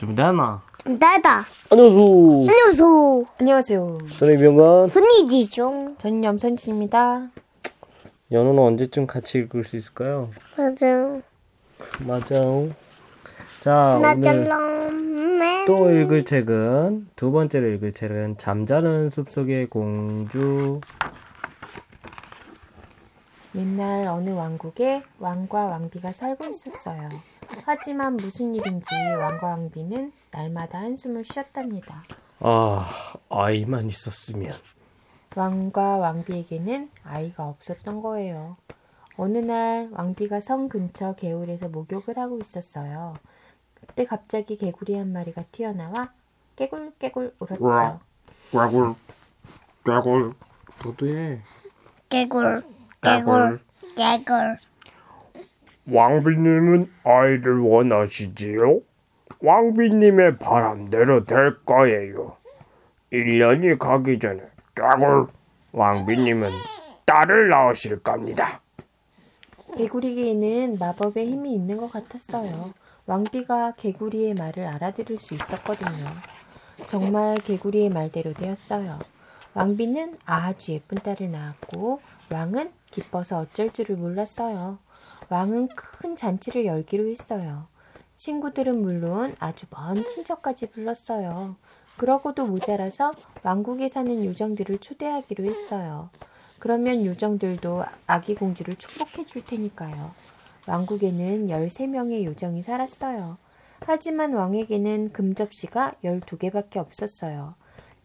준비됐나? 0.00 0.62
나다. 0.98 1.46
안녕하세요. 1.68 2.46
안녕하세요. 2.48 3.26
안녕하세요. 3.38 3.98
저는 4.18 4.38
이병건. 4.38 4.88
손이지죠. 4.88 5.96
저는 5.98 6.24
염선치입니다. 6.24 7.28
연호는 8.32 8.62
언제쯤 8.62 9.06
같이 9.06 9.40
읽을 9.40 9.62
수 9.62 9.76
있을까요? 9.76 10.30
맞아요. 10.56 11.20
맞아요. 12.06 12.70
자, 13.58 13.98
오늘 13.98 14.20
나잘라맨. 14.22 15.66
또 15.66 15.90
읽을 15.90 16.24
책은 16.24 17.08
두 17.14 17.30
번째로 17.30 17.68
읽을 17.68 17.92
책은 17.92 18.38
잠자는 18.38 19.10
숲속의 19.10 19.66
공주. 19.66 20.80
옛날 23.54 24.06
어느 24.06 24.30
왕국에 24.30 25.02
왕과 25.18 25.66
왕비가 25.66 26.12
살고 26.12 26.46
있었어요. 26.46 27.06
하지만 27.64 28.16
무슨 28.16 28.54
일인지 28.54 28.94
왕과 29.18 29.46
왕비는 29.48 30.12
날마다 30.30 30.78
한숨을 30.80 31.24
쉬었답니다. 31.24 32.04
아, 32.40 32.86
아이만 33.28 33.88
있었으면. 33.88 34.54
왕과 35.36 35.98
왕비에게는 35.98 36.90
아이가 37.04 37.46
없었던 37.48 38.00
거예요. 38.02 38.56
어느 39.16 39.38
날 39.38 39.88
왕비가 39.92 40.40
성 40.40 40.68
근처 40.68 41.14
개울에서 41.14 41.68
목욕을 41.68 42.18
하고 42.18 42.38
있었어요. 42.38 43.14
그때 43.74 44.04
갑자기 44.04 44.56
개구리 44.56 44.96
한 44.96 45.12
마리가 45.12 45.44
튀어나와 45.52 46.12
깨굴깨굴 46.56 47.34
울었죠. 47.38 48.00
꽈굴, 48.52 48.94
꽈굴. 49.84 50.34
너도 50.84 51.06
해. 51.06 51.40
개굴. 52.08 52.64
개굴. 53.02 53.60
개굴. 53.96 54.58
왕비님은 55.92 56.90
아이를 57.04 57.60
원하시지요? 57.60 58.80
왕비님의 59.42 60.38
바람대로 60.38 61.24
될 61.24 61.56
거예요. 61.64 62.36
1년이 63.12 63.78
가기 63.78 64.18
전에 64.18 64.42
까골 64.74 65.26
왕비님은 65.72 66.48
딸을 67.06 67.48
낳으실 67.48 68.00
겁니다. 68.00 68.60
개구리에는 69.76 70.78
마법의 70.78 71.26
힘이 71.26 71.54
있는 71.54 71.76
것 71.76 71.90
같았어요. 71.90 72.72
왕비가 73.06 73.72
개구리의 73.72 74.34
말을 74.34 74.66
알아들을 74.66 75.18
수 75.18 75.34
있었거든요. 75.34 76.06
정말 76.86 77.36
개구리의 77.38 77.88
말대로 77.90 78.32
되었어요. 78.32 78.98
왕비는 79.54 80.18
아주 80.26 80.72
예쁜 80.72 80.98
딸을 80.98 81.30
낳았고 81.30 82.00
왕은 82.30 82.70
기뻐서 82.90 83.40
어쩔 83.40 83.70
줄을 83.70 83.96
몰랐어요. 83.96 84.78
왕은 85.30 85.68
큰 85.68 86.16
잔치를 86.16 86.66
열기로 86.66 87.08
했어요. 87.08 87.68
친구들은 88.16 88.82
물론 88.82 89.34
아주 89.38 89.66
먼 89.70 90.06
친척까지 90.06 90.66
불렀어요. 90.70 91.56
그러고도 91.96 92.46
모자라서 92.46 93.12
왕국에 93.42 93.88
사는 93.88 94.24
요정들을 94.24 94.78
초대하기로 94.78 95.44
했어요. 95.44 96.10
그러면 96.58 97.06
요정들도 97.06 97.84
아기 98.06 98.34
공주를 98.34 98.76
축복해 98.76 99.24
줄 99.24 99.44
테니까요. 99.44 100.12
왕국에는 100.66 101.46
13명의 101.46 102.24
요정이 102.24 102.62
살았어요. 102.62 103.38
하지만 103.80 104.34
왕에게는 104.34 105.10
금접시가 105.12 105.94
12개밖에 106.04 106.78
없었어요. 106.78 107.54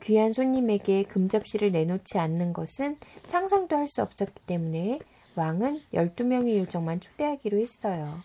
귀한 0.03 0.31
손님에게 0.31 1.03
금접시를 1.03 1.71
내놓지 1.71 2.19
않는 2.19 2.53
것은 2.53 2.97
상상도 3.25 3.75
할 3.75 3.87
수 3.87 4.01
없었기 4.01 4.41
때문에 4.45 4.99
왕은 5.35 5.81
12명의 5.93 6.57
요정만 6.59 6.99
초대하기로 6.99 7.57
했어요. 7.57 8.21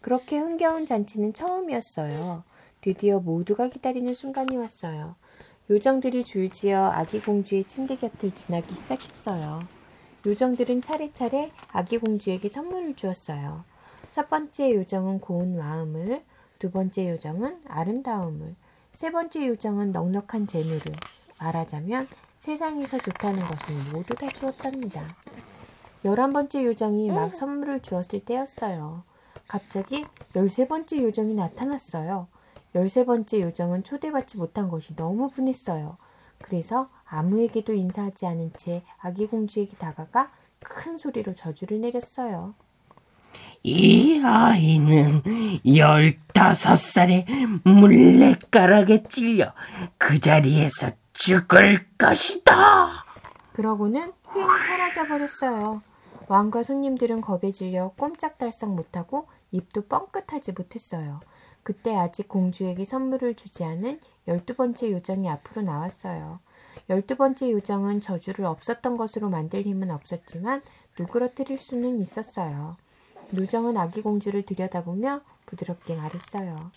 그렇게 0.00 0.38
흥겨운 0.38 0.86
잔치는 0.86 1.32
처음이었어요. 1.32 2.44
드디어 2.80 3.20
모두가 3.20 3.68
기다리는 3.68 4.14
순간이 4.14 4.56
왔어요. 4.56 5.16
요정들이 5.68 6.24
줄지어 6.24 6.90
아기 6.92 7.20
공주의 7.20 7.64
침대 7.64 7.96
곁을 7.96 8.34
지나기 8.34 8.74
시작했어요. 8.74 9.66
요정들은 10.24 10.82
차례차례 10.82 11.50
아기 11.68 11.98
공주에게 11.98 12.48
선물을 12.48 12.94
주었어요. 12.94 13.64
첫 14.10 14.28
번째 14.30 14.74
요정은 14.74 15.20
고운 15.20 15.56
마음을, 15.58 16.22
두 16.58 16.70
번째 16.70 17.10
요정은 17.10 17.60
아름다움을, 17.66 18.54
세 18.92 19.10
번째 19.10 19.48
요정은 19.48 19.92
넉넉한 19.92 20.46
재물을. 20.46 20.82
말하자면 21.38 22.08
세상에서 22.38 22.98
좋다는 22.98 23.44
것을 23.44 23.74
모두 23.92 24.14
다 24.14 24.28
주었답니다. 24.30 25.16
열한 26.06 26.32
번째 26.32 26.64
요정이 26.64 27.10
막 27.10 27.34
선물을 27.34 27.82
주었을 27.82 28.20
때였어요. 28.20 29.02
갑자기 29.48 30.06
열세 30.36 30.68
번째 30.68 31.02
요정이 31.02 31.34
나타났어요. 31.34 32.28
열세 32.76 33.04
번째 33.04 33.42
요정은 33.42 33.82
초대받지 33.82 34.36
못한 34.36 34.68
것이 34.68 34.94
너무 34.94 35.28
분했어요. 35.28 35.96
그래서 36.40 36.90
아무에게도 37.06 37.72
인사하지 37.72 38.24
않은 38.26 38.52
채 38.56 38.84
아기 38.98 39.26
공주에게 39.26 39.76
다가가 39.78 40.30
큰 40.60 40.96
소리로 40.96 41.34
저주를 41.34 41.80
내렸어요. 41.80 42.54
이 43.64 44.22
아이는 44.24 45.22
열다섯 45.66 46.78
살에 46.78 47.26
물레가락에 47.64 49.02
찔려 49.08 49.52
그 49.98 50.20
자리에서 50.20 50.90
죽을 51.14 51.84
것이다. 51.98 53.04
그러고는 53.54 54.12
휙 54.32 54.64
사라져 54.64 55.04
버렸어요. 55.04 55.82
왕과 56.28 56.62
손님들은 56.62 57.20
겁에 57.20 57.52
질려 57.52 57.92
꼼짝달싹 57.96 58.70
못하고 58.74 59.26
입도 59.52 59.82
뻥끗하지 59.82 60.52
못했어요. 60.52 61.20
그때 61.62 61.94
아직 61.96 62.28
공주에게 62.28 62.84
선물을 62.84 63.34
주지 63.34 63.64
않은 63.64 64.00
열두 64.28 64.54
번째 64.54 64.92
요정이 64.92 65.28
앞으로 65.28 65.62
나왔어요. 65.62 66.40
열두 66.88 67.16
번째 67.16 67.50
요정은 67.50 68.00
저주를 68.00 68.44
없었던 68.44 68.96
것으로 68.96 69.28
만들 69.28 69.62
힘은 69.62 69.90
없었지만 69.90 70.62
누그러뜨릴 70.98 71.58
수는 71.58 71.98
있었어요. 72.00 72.76
요정은 73.36 73.76
아기 73.76 74.02
공주를 74.02 74.42
들여다보며 74.42 75.22
부드럽게 75.46 75.96
말했어요. 75.96 76.70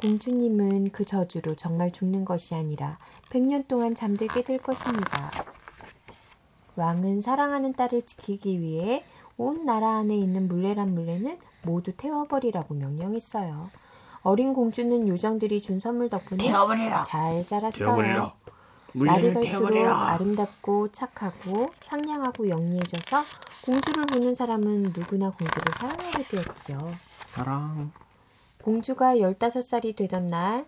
공주님은 0.00 0.90
그 0.90 1.04
저주로 1.04 1.54
정말 1.54 1.90
죽는 1.90 2.24
것이 2.24 2.54
아니라 2.54 2.98
백년 3.30 3.64
동안 3.66 3.94
잠들게 3.94 4.44
될 4.44 4.58
것입니다. 4.58 5.32
왕은 6.76 7.20
사랑하는 7.20 7.74
딸을 7.74 8.02
지키기 8.02 8.60
위해 8.60 9.04
온 9.36 9.64
나라 9.64 9.96
안에 9.96 10.16
있는 10.16 10.48
물레란 10.48 10.94
물레는 10.94 11.38
모두 11.62 11.92
태워버리라고 11.96 12.74
명령했어요. 12.74 13.70
어린 14.22 14.54
공주는 14.54 15.06
요정들이 15.08 15.60
준 15.62 15.78
선물 15.78 16.08
덕분에 16.08 16.44
태워버리라. 16.44 17.02
잘 17.02 17.46
자랐어요. 17.46 17.84
태워버리라. 17.84 18.32
날이 18.94 19.34
갈수록 19.34 19.70
태워버리라. 19.70 20.08
아름답고 20.12 20.92
착하고 20.92 21.70
상냥하고 21.80 22.48
영리해져서 22.48 23.22
공주를 23.64 24.04
보는 24.06 24.34
사람은 24.34 24.92
누구나 24.94 25.30
공주를 25.30 25.72
사랑하게 25.74 26.24
되었지요. 26.24 26.90
사랑. 27.26 27.92
공주가 28.62 29.16
15살이 29.16 29.96
되던 29.96 30.28
날 30.28 30.66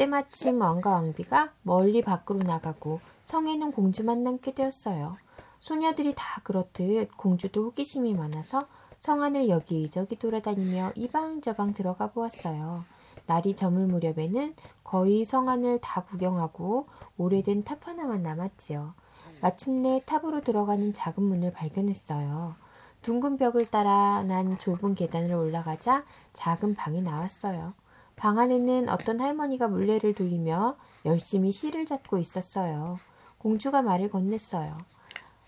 때마침 0.00 0.62
왕과 0.62 0.88
왕비가 0.90 1.50
멀리 1.62 2.00
밖으로 2.00 2.38
나가고 2.38 3.00
성에는 3.24 3.70
공주만 3.72 4.24
남게 4.24 4.54
되었어요. 4.54 5.18
소녀들이 5.60 6.14
다 6.16 6.40
그렇듯 6.42 7.16
공주도 7.16 7.66
호기심이 7.66 8.14
많아서 8.14 8.66
성 8.98 9.22
안을 9.22 9.48
여기저기 9.48 10.16
돌아다니며 10.16 10.92
이방저방 10.94 11.74
들어가 11.74 12.10
보았어요. 12.10 12.84
날이 13.26 13.54
저물 13.54 13.86
무렵에는 13.86 14.54
거의 14.82 15.24
성 15.24 15.48
안을 15.48 15.78
다 15.80 16.02
구경하고 16.02 16.86
오래된 17.16 17.64
탑 17.64 17.86
하나만 17.86 18.22
남았지요. 18.22 18.94
마침내 19.40 20.02
탑으로 20.04 20.42
들어가는 20.42 20.92
작은 20.92 21.22
문을 21.22 21.52
발견했어요. 21.52 22.56
둥근 23.02 23.38
벽을 23.38 23.70
따라 23.70 24.22
난 24.24 24.58
좁은 24.58 24.94
계단을 24.94 25.34
올라가자 25.34 26.04
작은 26.32 26.74
방이 26.74 27.00
나왔어요. 27.00 27.72
방 28.16 28.38
안에는 28.38 28.90
어떤 28.90 29.20
할머니가 29.20 29.68
물레를 29.68 30.14
돌리며 30.14 30.76
열심히 31.06 31.52
실을 31.52 31.86
잣고 31.86 32.18
있었어요. 32.18 32.98
공주가 33.38 33.80
말을 33.80 34.10
건넸어요. 34.10 34.76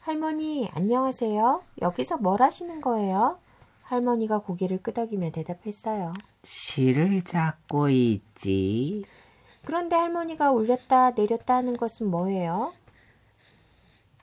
할머니, 0.02 0.68
안녕하세요. 0.74 1.62
여기서 1.80 2.16
뭘 2.16 2.42
하시는 2.42 2.80
거예요? 2.80 3.38
할머니가 3.82 4.38
고개를 4.38 4.82
끄덕이며 4.82 5.30
대답했어요. 5.30 6.12
실을 6.42 7.22
잡고 7.22 7.88
있지. 7.88 9.04
그런데 9.64 9.94
할머니가 9.94 10.50
올렸다 10.50 11.12
내렸다 11.12 11.54
하는 11.54 11.76
것은 11.76 12.10
뭐예요? 12.10 12.72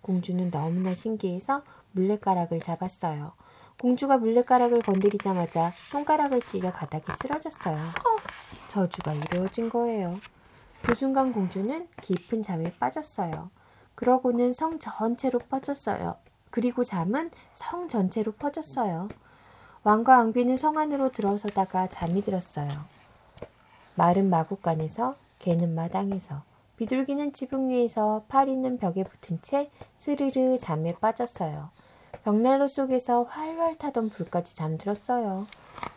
공주는 0.01 0.51
너무나 0.51 0.93
신기해서 0.93 1.63
물레가락을 1.93 2.59
잡았어요. 2.59 3.31
공주가 3.79 4.17
물레가락을 4.17 4.79
건드리자마자 4.79 5.71
손가락을 5.87 6.41
찔려 6.41 6.73
바닥에 6.73 7.13
쓰러졌어요. 7.13 7.79
저주가 8.67 9.13
이루어진 9.13 9.69
거예요. 9.69 10.19
그 10.81 10.93
순간 10.93 11.31
공주는 11.31 11.87
깊은 12.01 12.43
잠에 12.43 12.73
빠졌어요. 12.77 13.49
그러고는 13.99 14.53
성 14.53 14.79
전체로 14.79 15.39
퍼졌어요. 15.39 16.15
그리고 16.51 16.85
잠은 16.85 17.31
성 17.51 17.89
전체로 17.89 18.31
퍼졌어요. 18.31 19.09
왕과 19.83 20.19
왕비는 20.19 20.55
성 20.55 20.77
안으로 20.77 21.11
들어서다가 21.11 21.87
잠이 21.87 22.21
들었어요. 22.21 22.71
말은 23.95 24.29
마구간에서 24.29 25.17
개는 25.39 25.75
마당에서 25.75 26.43
비둘기는 26.77 27.33
지붕 27.33 27.71
위에서 27.71 28.23
팔 28.29 28.47
있는 28.47 28.77
벽에 28.77 29.03
붙은 29.03 29.41
채 29.41 29.69
스르르 29.97 30.57
잠에 30.57 30.93
빠졌어요. 30.93 31.69
벽난로 32.23 32.69
속에서 32.69 33.23
활활 33.23 33.75
타던 33.75 34.11
불까지 34.11 34.55
잠들었어요. 34.55 35.45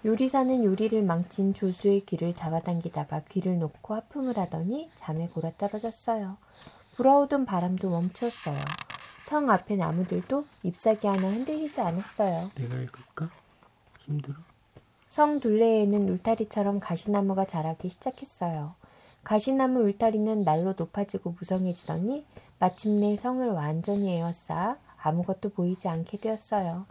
요리사는 0.05 0.65
요리를 0.65 1.01
망친 1.05 1.55
조수의 1.55 2.01
귀를 2.07 2.35
잡아당기다가 2.35 3.21
귀를 3.29 3.61
놓고 3.61 3.95
하품을 3.95 4.39
하더니 4.39 4.91
잠에 4.97 5.29
골아 5.29 5.53
떨어졌어요. 5.57 6.37
불어오던 6.93 7.47
바람도 7.47 7.91
멈추었어요. 7.91 8.63
성 9.21 9.51
앞의 9.51 9.77
나무들도 9.77 10.45
잎사귀 10.63 11.07
하나 11.07 11.29
흔들리지 11.29 11.81
않았어요. 11.81 12.51
내가 12.55 12.77
읽을까? 12.77 13.31
힘들어. 14.01 14.35
성 15.09 15.41
둘레에는 15.41 16.09
울타리처럼 16.09 16.81
가시나무가 16.81 17.45
자라기 17.45 17.89
시작했어요. 17.89 18.75
가시나무 19.25 19.81
울타리는 19.81 20.43
날로 20.43 20.75
높아지고 20.77 21.35
무성해지더니 21.39 22.27
마침내 22.59 23.15
성을 23.17 23.49
완전히 23.51 24.17
에워싸 24.17 24.77
아무것도 25.01 25.51
보이지 25.51 25.89
않게 25.89 26.19
되었어요. 26.19 26.87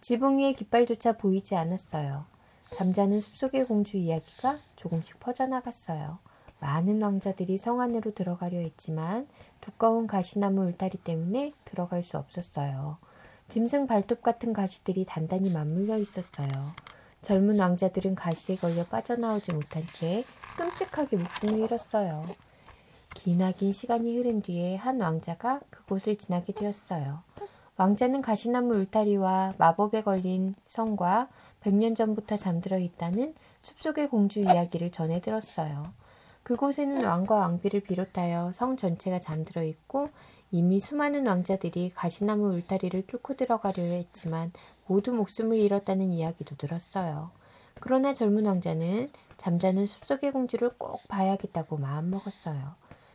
지붕 0.00 0.38
위에 0.38 0.52
깃발조차 0.52 1.12
보이지 1.12 1.56
않았어요. 1.56 2.26
잠자는 2.70 3.20
숲속의 3.20 3.66
공주 3.66 3.96
이야기가 3.96 4.58
조금씩 4.76 5.20
퍼져나갔어요. 5.20 6.18
많은 6.62 7.02
왕자들이 7.02 7.58
성 7.58 7.80
안으로 7.80 8.14
들어가려 8.14 8.58
했지만 8.60 9.26
두꺼운 9.60 10.06
가시나무 10.06 10.62
울타리 10.62 10.98
때문에 10.98 11.52
들어갈 11.64 12.04
수 12.04 12.18
없었어요. 12.18 12.98
짐승 13.48 13.88
발톱 13.88 14.22
같은 14.22 14.52
가시들이 14.52 15.04
단단히 15.04 15.50
맞물려 15.50 15.98
있었어요. 15.98 16.48
젊은 17.20 17.58
왕자들은 17.58 18.14
가시에 18.14 18.56
걸려 18.56 18.84
빠져나오지 18.86 19.52
못한 19.54 19.84
채 19.92 20.24
끔찍하게 20.56 21.16
목숨을 21.16 21.58
잃었어요. 21.58 22.24
기나긴 23.14 23.72
시간이 23.72 24.16
흐른 24.16 24.40
뒤에 24.40 24.76
한 24.76 25.00
왕자가 25.00 25.60
그곳을 25.68 26.16
지나게 26.16 26.52
되었어요. 26.52 27.22
왕자는 27.76 28.22
가시나무 28.22 28.74
울타리와 28.74 29.54
마법에 29.58 30.02
걸린 30.02 30.54
성과 30.64 31.28
100년 31.62 31.96
전부터 31.96 32.36
잠들어 32.36 32.78
있다는 32.78 33.34
숲속의 33.62 34.08
공주 34.08 34.40
이야기를 34.40 34.92
전해 34.92 35.20
들었어요. 35.20 35.92
그곳에는 36.42 37.04
왕과 37.04 37.36
왕비를 37.36 37.80
비롯하여 37.80 38.52
성 38.52 38.76
전체가 38.76 39.20
잠들어 39.20 39.62
있고 39.62 40.10
이미 40.50 40.80
수많은 40.80 41.26
왕자들이 41.26 41.90
가시나무 41.94 42.52
울타리를 42.54 43.06
뚫고 43.06 43.36
들어가려 43.36 43.82
했지만 43.82 44.52
모두 44.86 45.12
목숨을 45.12 45.58
잃었다는 45.58 46.10
이야기도 46.10 46.56
들었어요. 46.56 47.30
그러나 47.80 48.12
젊은 48.12 48.46
왕자는 48.46 49.10
잠자는 49.36 49.86
숲속의 49.86 50.32
공주를 50.32 50.70
꼭 50.76 51.06
봐야겠다고 51.08 51.78
마음먹었어요. 51.78 52.74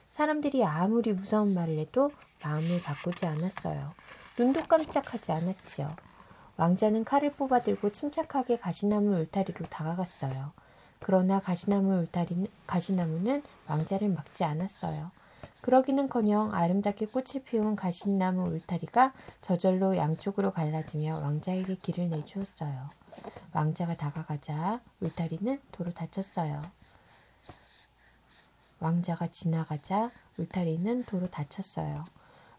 사람들이 0.10 0.64
아무리 0.66 1.14
무서운 1.14 1.54
말을 1.54 1.78
해도 1.78 2.12
마음을 2.44 2.82
바꾸지 2.82 3.26
않았어요. 3.26 3.92
눈도 4.38 4.64
깜짝하지 4.64 5.32
않았지요. 5.32 5.96
왕자는 6.58 7.04
칼을 7.04 7.34
뽑아들고 7.34 7.92
침착하게 7.92 8.58
가시나무 8.58 9.16
울타리로 9.20 9.68
다가갔어요. 9.70 10.54
그러나 11.00 11.40
가시나무 11.40 12.00
울타리는 12.00 12.48
가시나무는 12.66 13.44
왕자를 13.68 14.10
막지 14.10 14.44
않았어요. 14.44 15.12
그러기는커녕 15.62 16.54
아름답게 16.54 17.08
꽃을 17.08 17.44
피운 17.46 17.76
가시나무 17.76 18.48
울타리가 18.54 19.14
저절로 19.42 19.98
양쪽으로 19.98 20.52
갈라지며 20.52 21.20
왕자에게 21.20 21.76
길을 21.76 22.10
내주었어요. 22.10 22.90
왕자가 23.54 23.98
다가가자 23.98 24.80
울타리는 25.02 25.60
도로 25.72 25.94
닫혔어요. 25.94 26.72
왕자가 28.80 29.28
지나가자 29.28 30.12
울타리는 30.38 31.04
도로 31.06 31.30
닫혔어요. 31.30 32.06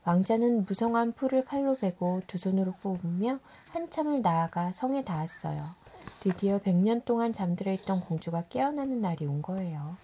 왕자는 0.05 0.65
무성한 0.65 1.13
풀을 1.13 1.45
칼로 1.45 1.77
베고 1.77 2.23
두 2.27 2.39
손으로 2.39 2.73
뽑으며 2.83 3.39
한참을 3.71 4.23
나아가 4.23 4.73
성에 4.73 5.05
닿았어요. 5.05 5.75
드디어 6.21 6.59
100년 6.59 7.05
동안 7.05 7.33
잠들어 7.33 7.73
있던 7.73 8.01
공주가 8.01 8.43
깨어나는 8.49 9.01
날이 9.01 9.27
온 9.27 9.43
거예요. 9.43 9.97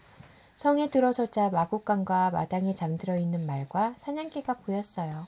성에 0.55 0.89
들어서자 0.89 1.51
마구간과 1.51 2.31
마당에 2.31 2.75
잠들어 2.75 3.17
있는 3.17 3.47
말과 3.47 3.95
사냥개가 3.97 4.55
보였어요. 4.59 5.27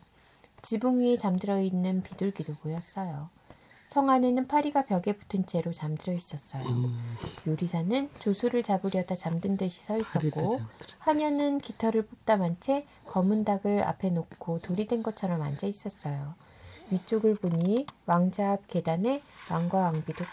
지붕 0.62 0.98
위에 1.00 1.16
잠들어 1.16 1.60
있는 1.60 2.02
비둘기도 2.02 2.54
보였어요. 2.54 3.28
성 3.86 4.10
안에는 4.10 4.48
파리가 4.48 4.82
벽에 4.86 5.12
붙은 5.12 5.46
채로 5.46 5.72
잠들어 5.72 6.12
있었어요. 6.12 6.64
요리사는 7.46 8.10
조수를 8.18 8.64
잡으려다 8.64 9.14
잠든 9.14 9.56
듯이 9.56 9.80
서 9.82 9.96
있었고 9.96 10.60
하녀는 10.98 11.58
깃털을 11.58 12.02
뽑다만 12.02 12.56
채 12.58 12.84
검은 13.06 13.44
닭을 13.44 13.84
앞에 13.84 14.10
놓고 14.10 14.60
돌이 14.60 14.86
된 14.86 15.04
것처럼 15.04 15.40
앉아 15.40 15.68
있었어요. 15.68 16.34
위쪽을 16.90 17.34
보니 17.34 17.86
왕좌 18.06 18.52
앞 18.52 18.68
계단에 18.68 19.22
왕과 19.50 19.78
왕비도 19.78 20.24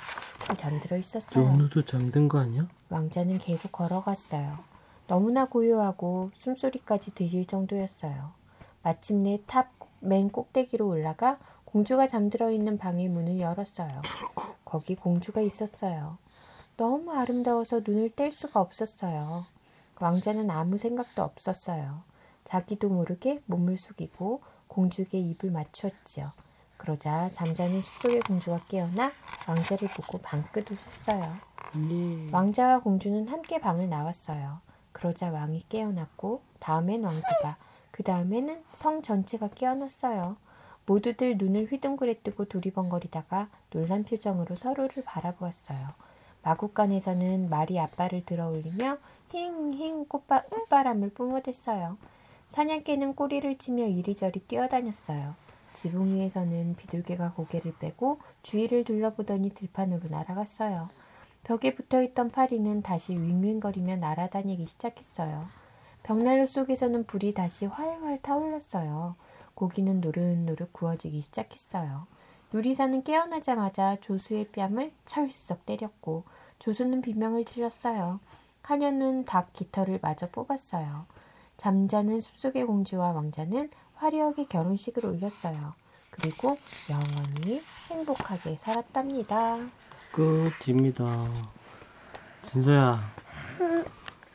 푹 0.47 0.57
잠들어 0.57 0.97
있었어요. 0.97 1.45
연우도 1.45 1.83
잠든 1.85 2.27
거 2.27 2.39
아니야? 2.39 2.67
왕자는 2.89 3.39
계속 3.39 3.71
걸어갔어요. 3.71 4.59
너무나 5.07 5.45
고요하고 5.45 6.31
숨소리까지 6.35 7.13
들릴 7.15 7.45
정도였어요. 7.45 8.31
마침내 8.83 9.39
탑 9.45 9.71
맨 10.05 10.29
꼭대기로 10.29 10.85
올라가 10.85 11.39
공주가 11.63 12.07
잠들어 12.07 12.51
있는 12.51 12.77
방의 12.77 13.07
문을 13.07 13.39
열었어요. 13.39 14.01
거기 14.65 14.95
공주가 14.95 15.39
있었어요. 15.39 16.17
너무 16.75 17.13
아름다워서 17.13 17.81
눈을 17.87 18.09
뗄 18.09 18.33
수가 18.33 18.59
없었어요. 18.59 19.45
왕자는 20.01 20.51
아무 20.51 20.77
생각도 20.77 21.23
없었어요. 21.23 22.01
자기도 22.43 22.89
모르게 22.89 23.41
몸을 23.45 23.77
숙이고 23.77 24.41
공주에게 24.67 25.17
입을 25.19 25.51
맞추었지요. 25.51 26.31
그러자 26.77 27.31
잠자는 27.31 27.81
숲속의 27.81 28.21
공주가 28.21 28.59
깨어나 28.67 29.11
왕자를 29.47 29.87
보고 29.89 30.17
방긋 30.17 30.69
웃었어요. 30.71 31.37
왕자와 32.31 32.79
공주는 32.79 33.27
함께 33.27 33.59
방을 33.59 33.89
나왔어요. 33.89 34.59
그러자 34.91 35.31
왕이 35.31 35.63
깨어났고 35.69 36.41
다음엔 36.59 37.03
왕비가 37.03 37.57
그 37.91 38.03
다음에는 38.03 38.63
성 38.73 39.01
전체가 39.01 39.49
깨어났어요. 39.49 40.37
모두들 40.85 41.37
눈을 41.37 41.67
휘둥그레 41.71 42.15
뜨고 42.15 42.45
두리번거리다가 42.45 43.49
놀란 43.69 44.03
표정으로 44.03 44.55
서로를 44.55 45.03
바라보았어요. 45.03 45.89
마국간에서는 46.43 47.49
말이 47.49 47.79
앞발을 47.79 48.25
들어 48.25 48.49
올리며 48.49 48.97
힝힝 49.31 50.05
꽃바, 50.07 50.43
꽃바람을 50.43 51.11
뿜어댔어요. 51.11 51.97
사냥개는 52.49 53.15
꼬리를 53.15 53.57
치며 53.57 53.85
이리저리 53.85 54.41
뛰어다녔어요. 54.41 55.35
지붕 55.73 56.15
위에서는 56.15 56.75
비둘기가 56.75 57.33
고개를 57.33 57.73
빼고 57.79 58.19
주위를 58.43 58.83
둘러보더니 58.83 59.49
들판으로 59.51 60.09
날아갔어요. 60.09 60.89
벽에 61.43 61.75
붙어있던 61.75 62.29
파리는 62.29 62.81
다시 62.81 63.13
윙윙거리며 63.13 63.97
날아다니기 63.97 64.65
시작했어요. 64.65 65.45
벽난로 66.03 66.45
속에서는 66.45 67.05
불이 67.05 67.33
다시 67.33 67.65
활활 67.65 68.21
타올랐어요. 68.21 69.15
고기는 69.55 70.01
노릇노릇 70.01 70.73
구워지기 70.73 71.21
시작했어요. 71.21 72.07
요리사는 72.53 73.03
깨어나자마자 73.03 73.97
조수의 73.99 74.49
뺨을 74.51 74.91
철썩 75.05 75.65
때렸고 75.65 76.23
조수는 76.59 77.01
비명을 77.01 77.45
질렀어요. 77.45 78.19
하녀는 78.61 79.25
닭 79.25 79.51
깃털을 79.53 79.99
마저 80.01 80.29
뽑았어요. 80.29 81.05
잠자는 81.57 82.21
숲속의 82.21 82.65
공주와 82.65 83.11
왕자는 83.11 83.69
화려하게 84.03 84.43
결혼식을 84.47 85.05
올렸어요. 85.05 85.73
그리고 86.09 86.57
영원히 86.89 87.63
행복하게 87.89 88.57
살았답니다. 88.57 89.59
끝입니다. 90.11 91.29
진서야. 92.43 93.13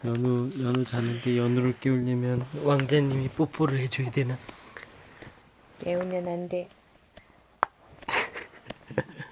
연우 0.07 0.51
연우 0.63 0.85
자는데 0.87 1.37
연우를 1.37 1.79
깨우려면 1.81 2.47
왕자님이 2.65 3.29
뽀뽀를 3.29 3.79
해줘야 3.81 4.11
되나? 4.11 4.39
깨우면 5.81 6.27
안 6.27 6.49
돼. 6.49 6.69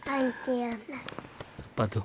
안 0.06 0.34
깨어나. 0.44 0.76
아빠도. 1.72 2.04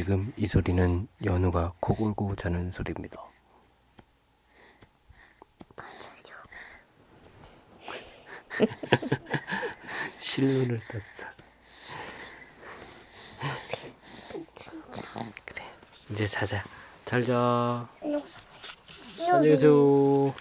지금 0.00 0.32
이 0.38 0.46
소리는 0.46 1.08
연우가 1.26 1.74
코 1.78 1.94
골고 1.94 2.34
자는 2.34 2.72
소리입니다. 2.72 3.22
실눈을 10.18 10.80
떴어. 10.88 11.28
그래. 15.44 15.64
이제 16.08 16.26
자자. 16.26 16.64
잘 17.04 17.22
자. 17.22 17.86
안녕히 19.18 19.50
계세요. 19.50 20.32